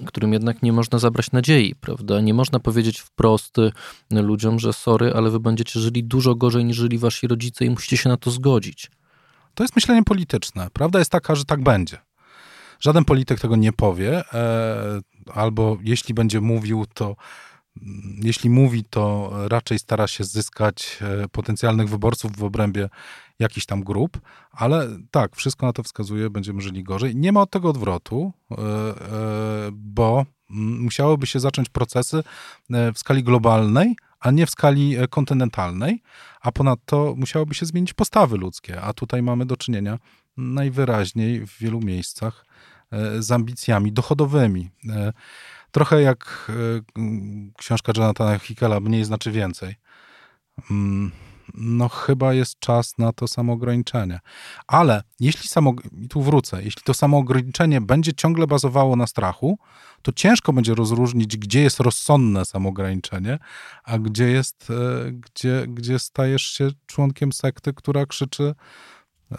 którym 0.06 0.32
jednak 0.32 0.62
nie 0.62 0.72
można 0.72 0.98
zabrać 0.98 1.32
nadziei, 1.32 1.74
prawda? 1.74 2.20
Nie 2.20 2.34
można 2.34 2.60
powiedzieć 2.60 3.00
wprost 3.00 3.58
y, 3.58 3.72
ludziom, 4.10 4.58
że 4.58 4.72
sorry, 4.72 5.12
ale 5.14 5.30
wy 5.30 5.40
będziecie 5.40 5.80
żyli 5.80 6.04
dużo 6.04 6.34
gorzej 6.34 6.64
niż 6.64 6.76
żyli 6.76 6.98
wasi 6.98 7.26
rodzice 7.26 7.64
i 7.64 7.70
musicie 7.70 7.96
się 7.96 8.08
na 8.08 8.16
to 8.16 8.30
zgodzić. 8.30 8.90
To 9.54 9.64
jest 9.64 9.76
myślenie 9.76 10.02
polityczne. 10.02 10.68
Prawda 10.72 10.98
jest 10.98 11.10
taka, 11.10 11.34
że 11.34 11.44
tak 11.44 11.62
będzie. 11.62 11.98
Żaden 12.80 13.04
polityk 13.04 13.40
tego 13.40 13.56
nie 13.56 13.72
powie, 13.72 14.24
e, 14.34 15.00
albo 15.34 15.78
jeśli 15.82 16.14
będzie 16.14 16.40
mówił, 16.40 16.86
to 16.94 17.16
jeśli 18.22 18.50
mówi, 18.50 18.84
to 18.84 19.32
raczej 19.48 19.78
stara 19.78 20.06
się 20.06 20.24
zyskać 20.24 20.98
e, 21.00 21.28
potencjalnych 21.28 21.88
wyborców 21.88 22.36
w 22.36 22.44
obrębie 22.44 22.88
jakichś 23.38 23.66
tam 23.66 23.84
grup, 23.84 24.20
ale 24.52 24.88
tak, 25.10 25.36
wszystko 25.36 25.66
na 25.66 25.72
to 25.72 25.82
wskazuje, 25.82 26.30
będziemy 26.30 26.62
żyli 26.62 26.84
gorzej. 26.84 27.16
Nie 27.16 27.32
ma 27.32 27.40
od 27.40 27.50
tego 27.50 27.68
odwrotu, 27.68 28.32
e, 28.50 28.54
bo 29.72 30.26
musiałyby 30.80 31.26
się 31.26 31.40
zacząć 31.40 31.68
procesy 31.68 32.22
w 32.94 32.98
skali 32.98 33.24
globalnej, 33.24 33.96
a 34.22 34.30
nie 34.30 34.46
w 34.46 34.50
skali 34.50 34.96
kontynentalnej, 35.10 36.02
a 36.40 36.52
ponadto 36.52 37.14
musiałyby 37.16 37.54
się 37.54 37.66
zmienić 37.66 37.94
postawy 37.94 38.36
ludzkie, 38.36 38.80
a 38.80 38.92
tutaj 38.92 39.22
mamy 39.22 39.46
do 39.46 39.56
czynienia 39.56 39.98
najwyraźniej 40.36 41.46
w 41.46 41.58
wielu 41.58 41.80
miejscach 41.80 42.44
z 43.18 43.32
ambicjami 43.32 43.92
dochodowymi. 43.92 44.70
Trochę 45.70 46.02
jak 46.02 46.46
e, 46.48 46.52
książka 47.56 47.92
Jonathana 47.96 48.38
Hickela, 48.38 48.80
mniej 48.80 49.04
znaczy 49.04 49.30
więcej. 49.30 49.74
No 51.54 51.88
chyba 51.88 52.34
jest 52.34 52.58
czas 52.58 52.98
na 52.98 53.12
to 53.12 53.28
samoograniczenie. 53.28 54.20
Ale 54.66 55.02
jeśli 55.20 55.48
samo, 55.48 55.74
i 55.98 56.08
tu 56.08 56.22
wrócę, 56.22 56.62
jeśli 56.62 56.82
to 56.82 56.94
samoograniczenie 56.94 57.80
będzie 57.80 58.12
ciągle 58.12 58.46
bazowało 58.46 58.96
na 58.96 59.06
strachu, 59.06 59.58
to 60.02 60.12
ciężko 60.12 60.52
będzie 60.52 60.74
rozróżnić, 60.74 61.36
gdzie 61.36 61.62
jest 61.62 61.80
rozsądne 61.80 62.44
samoograniczenie, 62.44 63.38
a 63.84 63.98
gdzie 63.98 64.28
jest, 64.28 64.68
e, 64.70 65.12
gdzie, 65.12 65.64
gdzie 65.68 65.98
stajesz 65.98 66.42
się 66.42 66.70
członkiem 66.86 67.32
sekty, 67.32 67.72
która 67.72 68.06
krzyczy 68.06 68.54
e, 69.32 69.36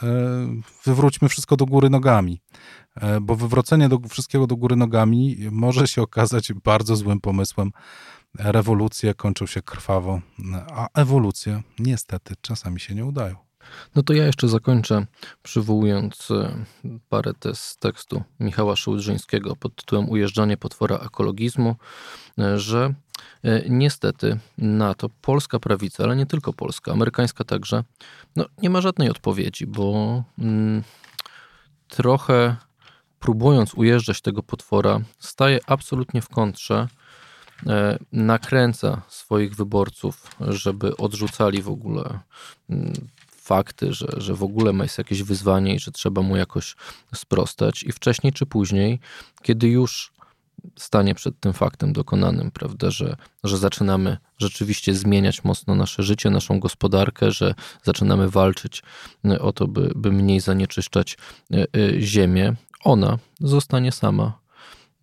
wywróćmy 0.86 1.30
wszystko 1.30 1.58
do 1.58 1.66
góry 1.66 1.90
nogami. 1.90 2.42
E, 2.96 3.22
bo 3.22 3.36
wywrócenie 3.36 3.90
do, 3.90 4.00
wszystkiego 4.10 4.48
do 4.48 4.56
góry 4.56 4.76
nogami 4.76 5.38
może 5.52 5.88
się 5.88 6.02
okazać 6.02 6.54
bardzo 6.54 6.96
złym 6.96 7.20
pomysłem. 7.20 7.72
Rewolucje 8.40 9.14
kończą 9.14 9.46
się 9.46 9.62
krwawo, 9.62 10.22
a 10.72 10.88
ewolucje 10.94 11.62
niestety 11.80 12.36
czasami 12.42 12.80
się 12.80 12.96
nie 12.96 13.06
udają. 13.06 13.36
No 13.96 14.04
to 14.04 14.14
ja 14.14 14.26
jeszcze 14.26 14.48
zakończę 14.48 15.06
przywołując 15.44 16.32
e, 16.32 16.66
parę 17.10 17.34
z 17.54 17.78
tekstu 17.78 18.24
Michała 18.40 18.76
Szyłdrzyńskiego 18.76 19.56
pod 19.56 19.76
tytułem 19.76 20.10
Ujeżdżanie 20.10 20.58
potwora 20.58 20.98
ekologizmu, 20.98 21.76
e, 22.40 22.60
że 22.60 22.94
niestety 23.70 24.40
na 24.58 24.94
to 24.94 25.10
polska 25.10 25.60
prawica, 25.60 26.04
ale 26.04 26.16
nie 26.16 26.26
tylko 26.26 26.54
polska, 26.54 26.92
amerykańska 26.92 27.44
także, 27.44 27.84
no 28.36 28.46
nie 28.62 28.70
ma 28.70 28.82
żadnej 28.82 29.10
odpowiedzi, 29.10 29.68
bo 29.68 30.24
mm, 30.40 30.84
trochę 31.88 32.56
próbując 33.20 33.74
ujeżdżać 33.74 34.22
tego 34.22 34.44
potwora, 34.44 35.02
staje 35.20 35.60
absolutnie 35.68 36.22
w 36.22 36.30
kontrze, 36.30 36.88
e, 36.88 37.03
nakręca 38.12 39.02
swoich 39.10 39.56
wyborców, 39.56 40.36
żeby 40.40 40.98
odrzucali 40.98 41.62
w 41.62 41.70
ogóle 41.70 42.20
mm, 42.70 42.94
fakty, 43.28 43.94
że, 43.94 44.08
że 44.18 44.34
w 44.34 44.44
ogóle 44.44 44.74
jest 44.84 44.98
jakieś 44.98 45.24
wyzwanie 45.24 45.76
i 45.76 45.80
że 45.80 45.92
trzeba 45.92 46.22
mu 46.22 46.38
jakoś 46.38 46.76
sprostać. 47.16 47.84
I 47.84 47.92
wcześniej 47.92 48.34
czy 48.34 48.46
później, 48.46 49.00
kiedy 49.42 49.68
już 49.68 50.14
stanie 50.80 51.16
przed 51.16 51.40
tym 51.40 51.54
faktem 51.54 51.94
dokonanym, 51.94 52.52
prawda, 52.52 52.92
że, 52.92 53.16
że 53.44 53.58
zaczynamy 53.58 54.18
rzeczywiście 54.38 54.94
zmieniać 54.94 55.44
mocno 55.44 55.76
nasze 55.76 56.04
życie, 56.04 56.30
naszą 56.30 56.60
gospodarkę, 56.60 57.32
że 57.32 57.56
zaczynamy 57.84 58.30
walczyć 58.30 58.84
e, 59.26 59.42
o 59.42 59.54
to, 59.54 59.68
by, 59.68 59.92
by 59.96 60.12
mniej 60.12 60.40
zanieczyszczać 60.40 61.18
e, 61.54 61.68
ziemię, 62.02 62.54
ona 62.84 63.18
zostanie 63.40 63.92
sama 63.92 64.43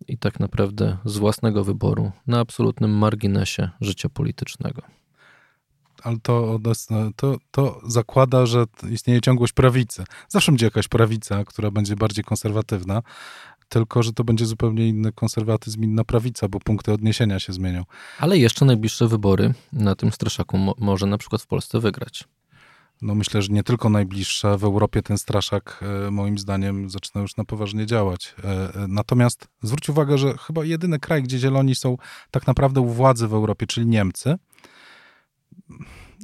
i 0.07 0.17
tak 0.17 0.39
naprawdę 0.39 0.97
z 1.05 1.17
własnego 1.17 1.63
wyboru 1.63 2.11
na 2.27 2.39
absolutnym 2.39 2.91
marginesie 2.97 3.69
życia 3.81 4.09
politycznego. 4.09 4.81
Ale 6.03 6.17
to, 6.23 6.59
to, 7.15 7.37
to 7.51 7.81
zakłada, 7.87 8.45
że 8.45 8.65
istnieje 8.89 9.21
ciągłość 9.21 9.53
prawicy. 9.53 10.03
Zawsze 10.29 10.51
będzie 10.51 10.65
jakaś 10.65 10.87
prawica, 10.87 11.45
która 11.45 11.71
będzie 11.71 11.95
bardziej 11.95 12.23
konserwatywna, 12.23 13.01
tylko 13.69 14.03
że 14.03 14.13
to 14.13 14.23
będzie 14.23 14.45
zupełnie 14.45 14.87
inny 14.87 15.11
konserwatyzm, 15.11 15.83
inna 15.83 16.03
prawica, 16.03 16.47
bo 16.47 16.59
punkty 16.59 16.93
odniesienia 16.93 17.39
się 17.39 17.53
zmienią. 17.53 17.83
Ale 18.19 18.37
jeszcze 18.37 18.65
najbliższe 18.65 19.07
wybory 19.07 19.53
na 19.73 19.95
tym 19.95 20.11
straszaku 20.11 20.57
mo 20.57 20.75
może 20.77 21.05
na 21.05 21.17
przykład 21.17 21.41
w 21.41 21.47
Polsce 21.47 21.79
wygrać 21.79 22.23
no 23.01 23.15
myślę, 23.15 23.41
że 23.41 23.53
nie 23.53 23.63
tylko 23.63 23.89
najbliższa. 23.89 24.57
W 24.57 24.63
Europie 24.63 25.01
ten 25.01 25.17
straszak 25.17 25.83
e, 26.07 26.11
moim 26.11 26.37
zdaniem 26.37 26.89
zaczyna 26.89 27.21
już 27.21 27.37
na 27.37 27.43
poważnie 27.43 27.85
działać. 27.85 28.35
E, 28.43 28.47
e, 28.47 28.87
natomiast 28.87 29.47
zwróć 29.61 29.89
uwagę, 29.89 30.17
że 30.17 30.37
chyba 30.37 30.65
jedyny 30.65 30.99
kraj, 30.99 31.23
gdzie 31.23 31.37
zieloni 31.37 31.75
są 31.75 31.97
tak 32.31 32.47
naprawdę 32.47 32.81
u 32.81 32.87
władzy 32.87 33.27
w 33.27 33.33
Europie, 33.33 33.67
czyli 33.67 33.87
Niemcy, 33.87 34.35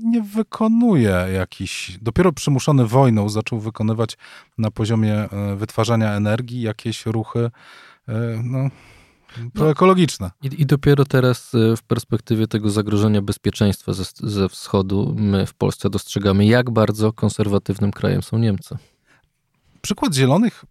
nie 0.03 0.21
wykonuje 0.21 1.25
jakiś, 1.33 1.97
dopiero 2.01 2.31
przymuszony 2.31 2.87
wojną 2.87 3.29
zaczął 3.29 3.59
wykonywać 3.59 4.17
na 4.57 4.71
poziomie 4.71 5.29
wytwarzania 5.55 6.13
energii 6.13 6.61
jakieś 6.61 7.05
ruchy, 7.05 7.51
no, 8.43 8.69
proekologiczne. 9.53 10.31
No, 10.43 10.49
i, 10.49 10.61
I, 10.61 10.65
dopiero 10.65 11.05
teraz 11.05 11.53
y, 11.53 11.77
w 11.77 11.83
perspektywie 11.83 12.47
tego 12.47 12.69
zagrożenia 12.69 13.21
bezpieczeństwa 13.21 13.93
ze, 13.93 14.03
ze 14.19 14.49
wschodu 14.49 15.15
my 15.17 15.45
w 15.45 15.53
Polsce 15.53 15.89
dostrzegamy, 15.89 16.45
jak 16.45 16.71
bardzo 16.71 17.13
konserwatywnym 17.13 17.91
krajem 17.91 18.23
są 18.23 18.37
Niemcy. 18.37 18.77
Przykład 19.81 20.13
Zielonych 20.13 20.65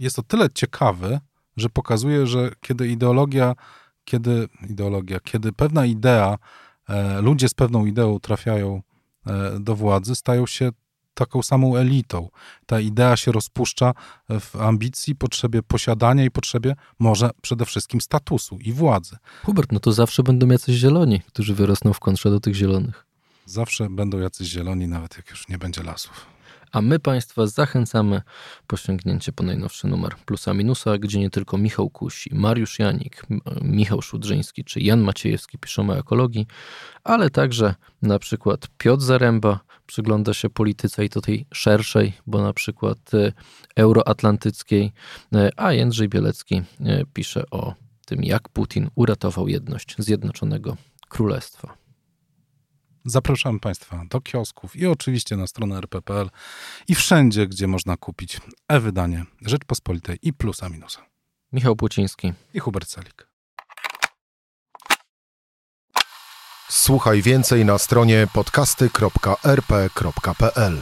jest 0.00 0.18
o 0.18 0.22
tyle 0.22 0.50
ciekawy, 0.50 1.20
że 1.56 1.68
pokazuje, 1.68 2.26
że 2.26 2.50
kiedy 2.60 2.88
ideologia, 2.88 3.54
kiedy 4.04 4.48
ideologia, 4.70 5.20
kiedy 5.20 5.52
pewna 5.52 5.86
idea, 5.86 6.38
e, 6.88 7.20
ludzie 7.20 7.48
z 7.48 7.54
pewną 7.54 7.86
ideą 7.86 8.20
trafiają 8.20 8.82
e, 9.26 9.60
do 9.60 9.76
władzy, 9.76 10.14
stają 10.14 10.46
się 10.46 10.70
taką 11.14 11.42
samą 11.42 11.76
elitą. 11.76 12.28
Ta 12.66 12.80
idea 12.80 13.16
się 13.16 13.32
rozpuszcza 13.32 13.92
w 14.40 14.56
ambicji, 14.56 15.16
potrzebie 15.16 15.62
posiadania 15.62 16.24
i 16.24 16.30
potrzebie 16.30 16.74
może 16.98 17.30
przede 17.42 17.66
wszystkim 17.66 18.00
statusu 18.00 18.58
i 18.58 18.72
władzy. 18.72 19.16
Hubert, 19.44 19.72
no 19.72 19.80
to 19.80 19.92
zawsze 19.92 20.22
będą 20.22 20.48
jacyś 20.48 20.76
zieloni, 20.76 21.20
którzy 21.20 21.54
wyrosną 21.54 21.92
w 21.92 22.00
kontrze 22.00 22.30
do 22.30 22.40
tych 22.40 22.54
zielonych. 22.54 23.06
Zawsze 23.46 23.90
będą 23.90 24.18
jacyś 24.18 24.48
zieloni, 24.48 24.88
nawet 24.88 25.16
jak 25.16 25.30
już 25.30 25.48
nie 25.48 25.58
będzie 25.58 25.82
lasów. 25.82 26.39
A 26.72 26.82
my 26.82 26.98
Państwa 26.98 27.46
zachęcamy 27.46 28.22
po 28.66 28.76
sięgnięcie 28.76 29.32
po 29.32 29.44
najnowszy 29.44 29.86
numer 29.86 30.14
Plusa 30.26 30.54
Minusa, 30.54 30.98
gdzie 30.98 31.18
nie 31.18 31.30
tylko 31.30 31.58
Michał 31.58 31.90
Kusi, 31.90 32.30
Mariusz 32.34 32.78
Janik, 32.78 33.26
Michał 33.62 34.02
Szudrzyński 34.02 34.64
czy 34.64 34.80
Jan 34.80 35.00
Maciejewski 35.00 35.58
piszą 35.58 35.90
o 35.90 35.98
ekologii, 35.98 36.46
ale 37.04 37.30
także 37.30 37.74
na 38.02 38.18
przykład 38.18 38.68
Piotr 38.78 39.02
Zaręba, 39.02 39.60
przygląda 39.86 40.34
się 40.34 40.50
polityce 40.50 41.04
i 41.04 41.08
to 41.08 41.20
tej 41.20 41.46
szerszej, 41.54 42.12
bo 42.26 42.42
na 42.42 42.52
przykład 42.52 43.14
e, 43.14 43.32
euroatlantyckiej, 43.76 44.92
e, 45.34 45.50
a 45.56 45.72
Jędrzej 45.72 46.08
Bielecki 46.08 46.62
e, 46.80 47.04
pisze 47.12 47.44
o 47.50 47.74
tym, 48.06 48.24
jak 48.24 48.48
Putin 48.48 48.90
uratował 48.94 49.48
jedność 49.48 49.94
Zjednoczonego 49.98 50.76
Królestwa. 51.08 51.79
Zapraszam 53.04 53.60
Państwa 53.60 54.04
do 54.10 54.20
kiosków 54.20 54.76
i 54.76 54.86
oczywiście 54.86 55.36
na 55.36 55.46
stronę 55.46 55.76
rp.pl 55.76 56.30
i 56.88 56.94
wszędzie, 56.94 57.46
gdzie 57.46 57.66
można 57.66 57.96
kupić 57.96 58.40
e-wydanie 58.68 59.24
Rzeczpospolitej 59.46 60.18
i 60.22 60.32
plusa 60.32 60.68
minusa. 60.68 61.06
Michał 61.52 61.76
Płuciński 61.76 62.32
i 62.54 62.60
Hubert 62.60 62.88
Celik. 62.88 63.26
Słuchaj 66.68 67.22
więcej 67.22 67.64
na 67.64 67.78
stronie 67.78 68.26
podcasty.rp.pl. 68.32 70.78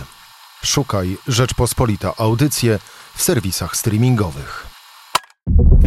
Szukaj 0.65 1.17
Rzeczpospolita 1.29 2.17
Audycje 2.17 2.79
w 3.15 3.23
serwisach 3.23 3.77
streamingowych. 3.77 4.67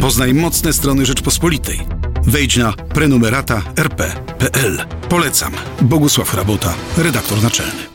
Poznaj 0.00 0.34
mocne 0.34 0.72
strony 0.72 1.06
Rzeczpospolitej. 1.06 1.80
Wejdź 2.26 2.56
na 2.56 2.72
prenumerata 2.72 3.62
rp.pl. 3.76 4.84
Polecam. 5.08 5.52
Bogusław 5.80 6.34
Rabota, 6.34 6.74
redaktor 6.96 7.42
naczelny. 7.42 7.91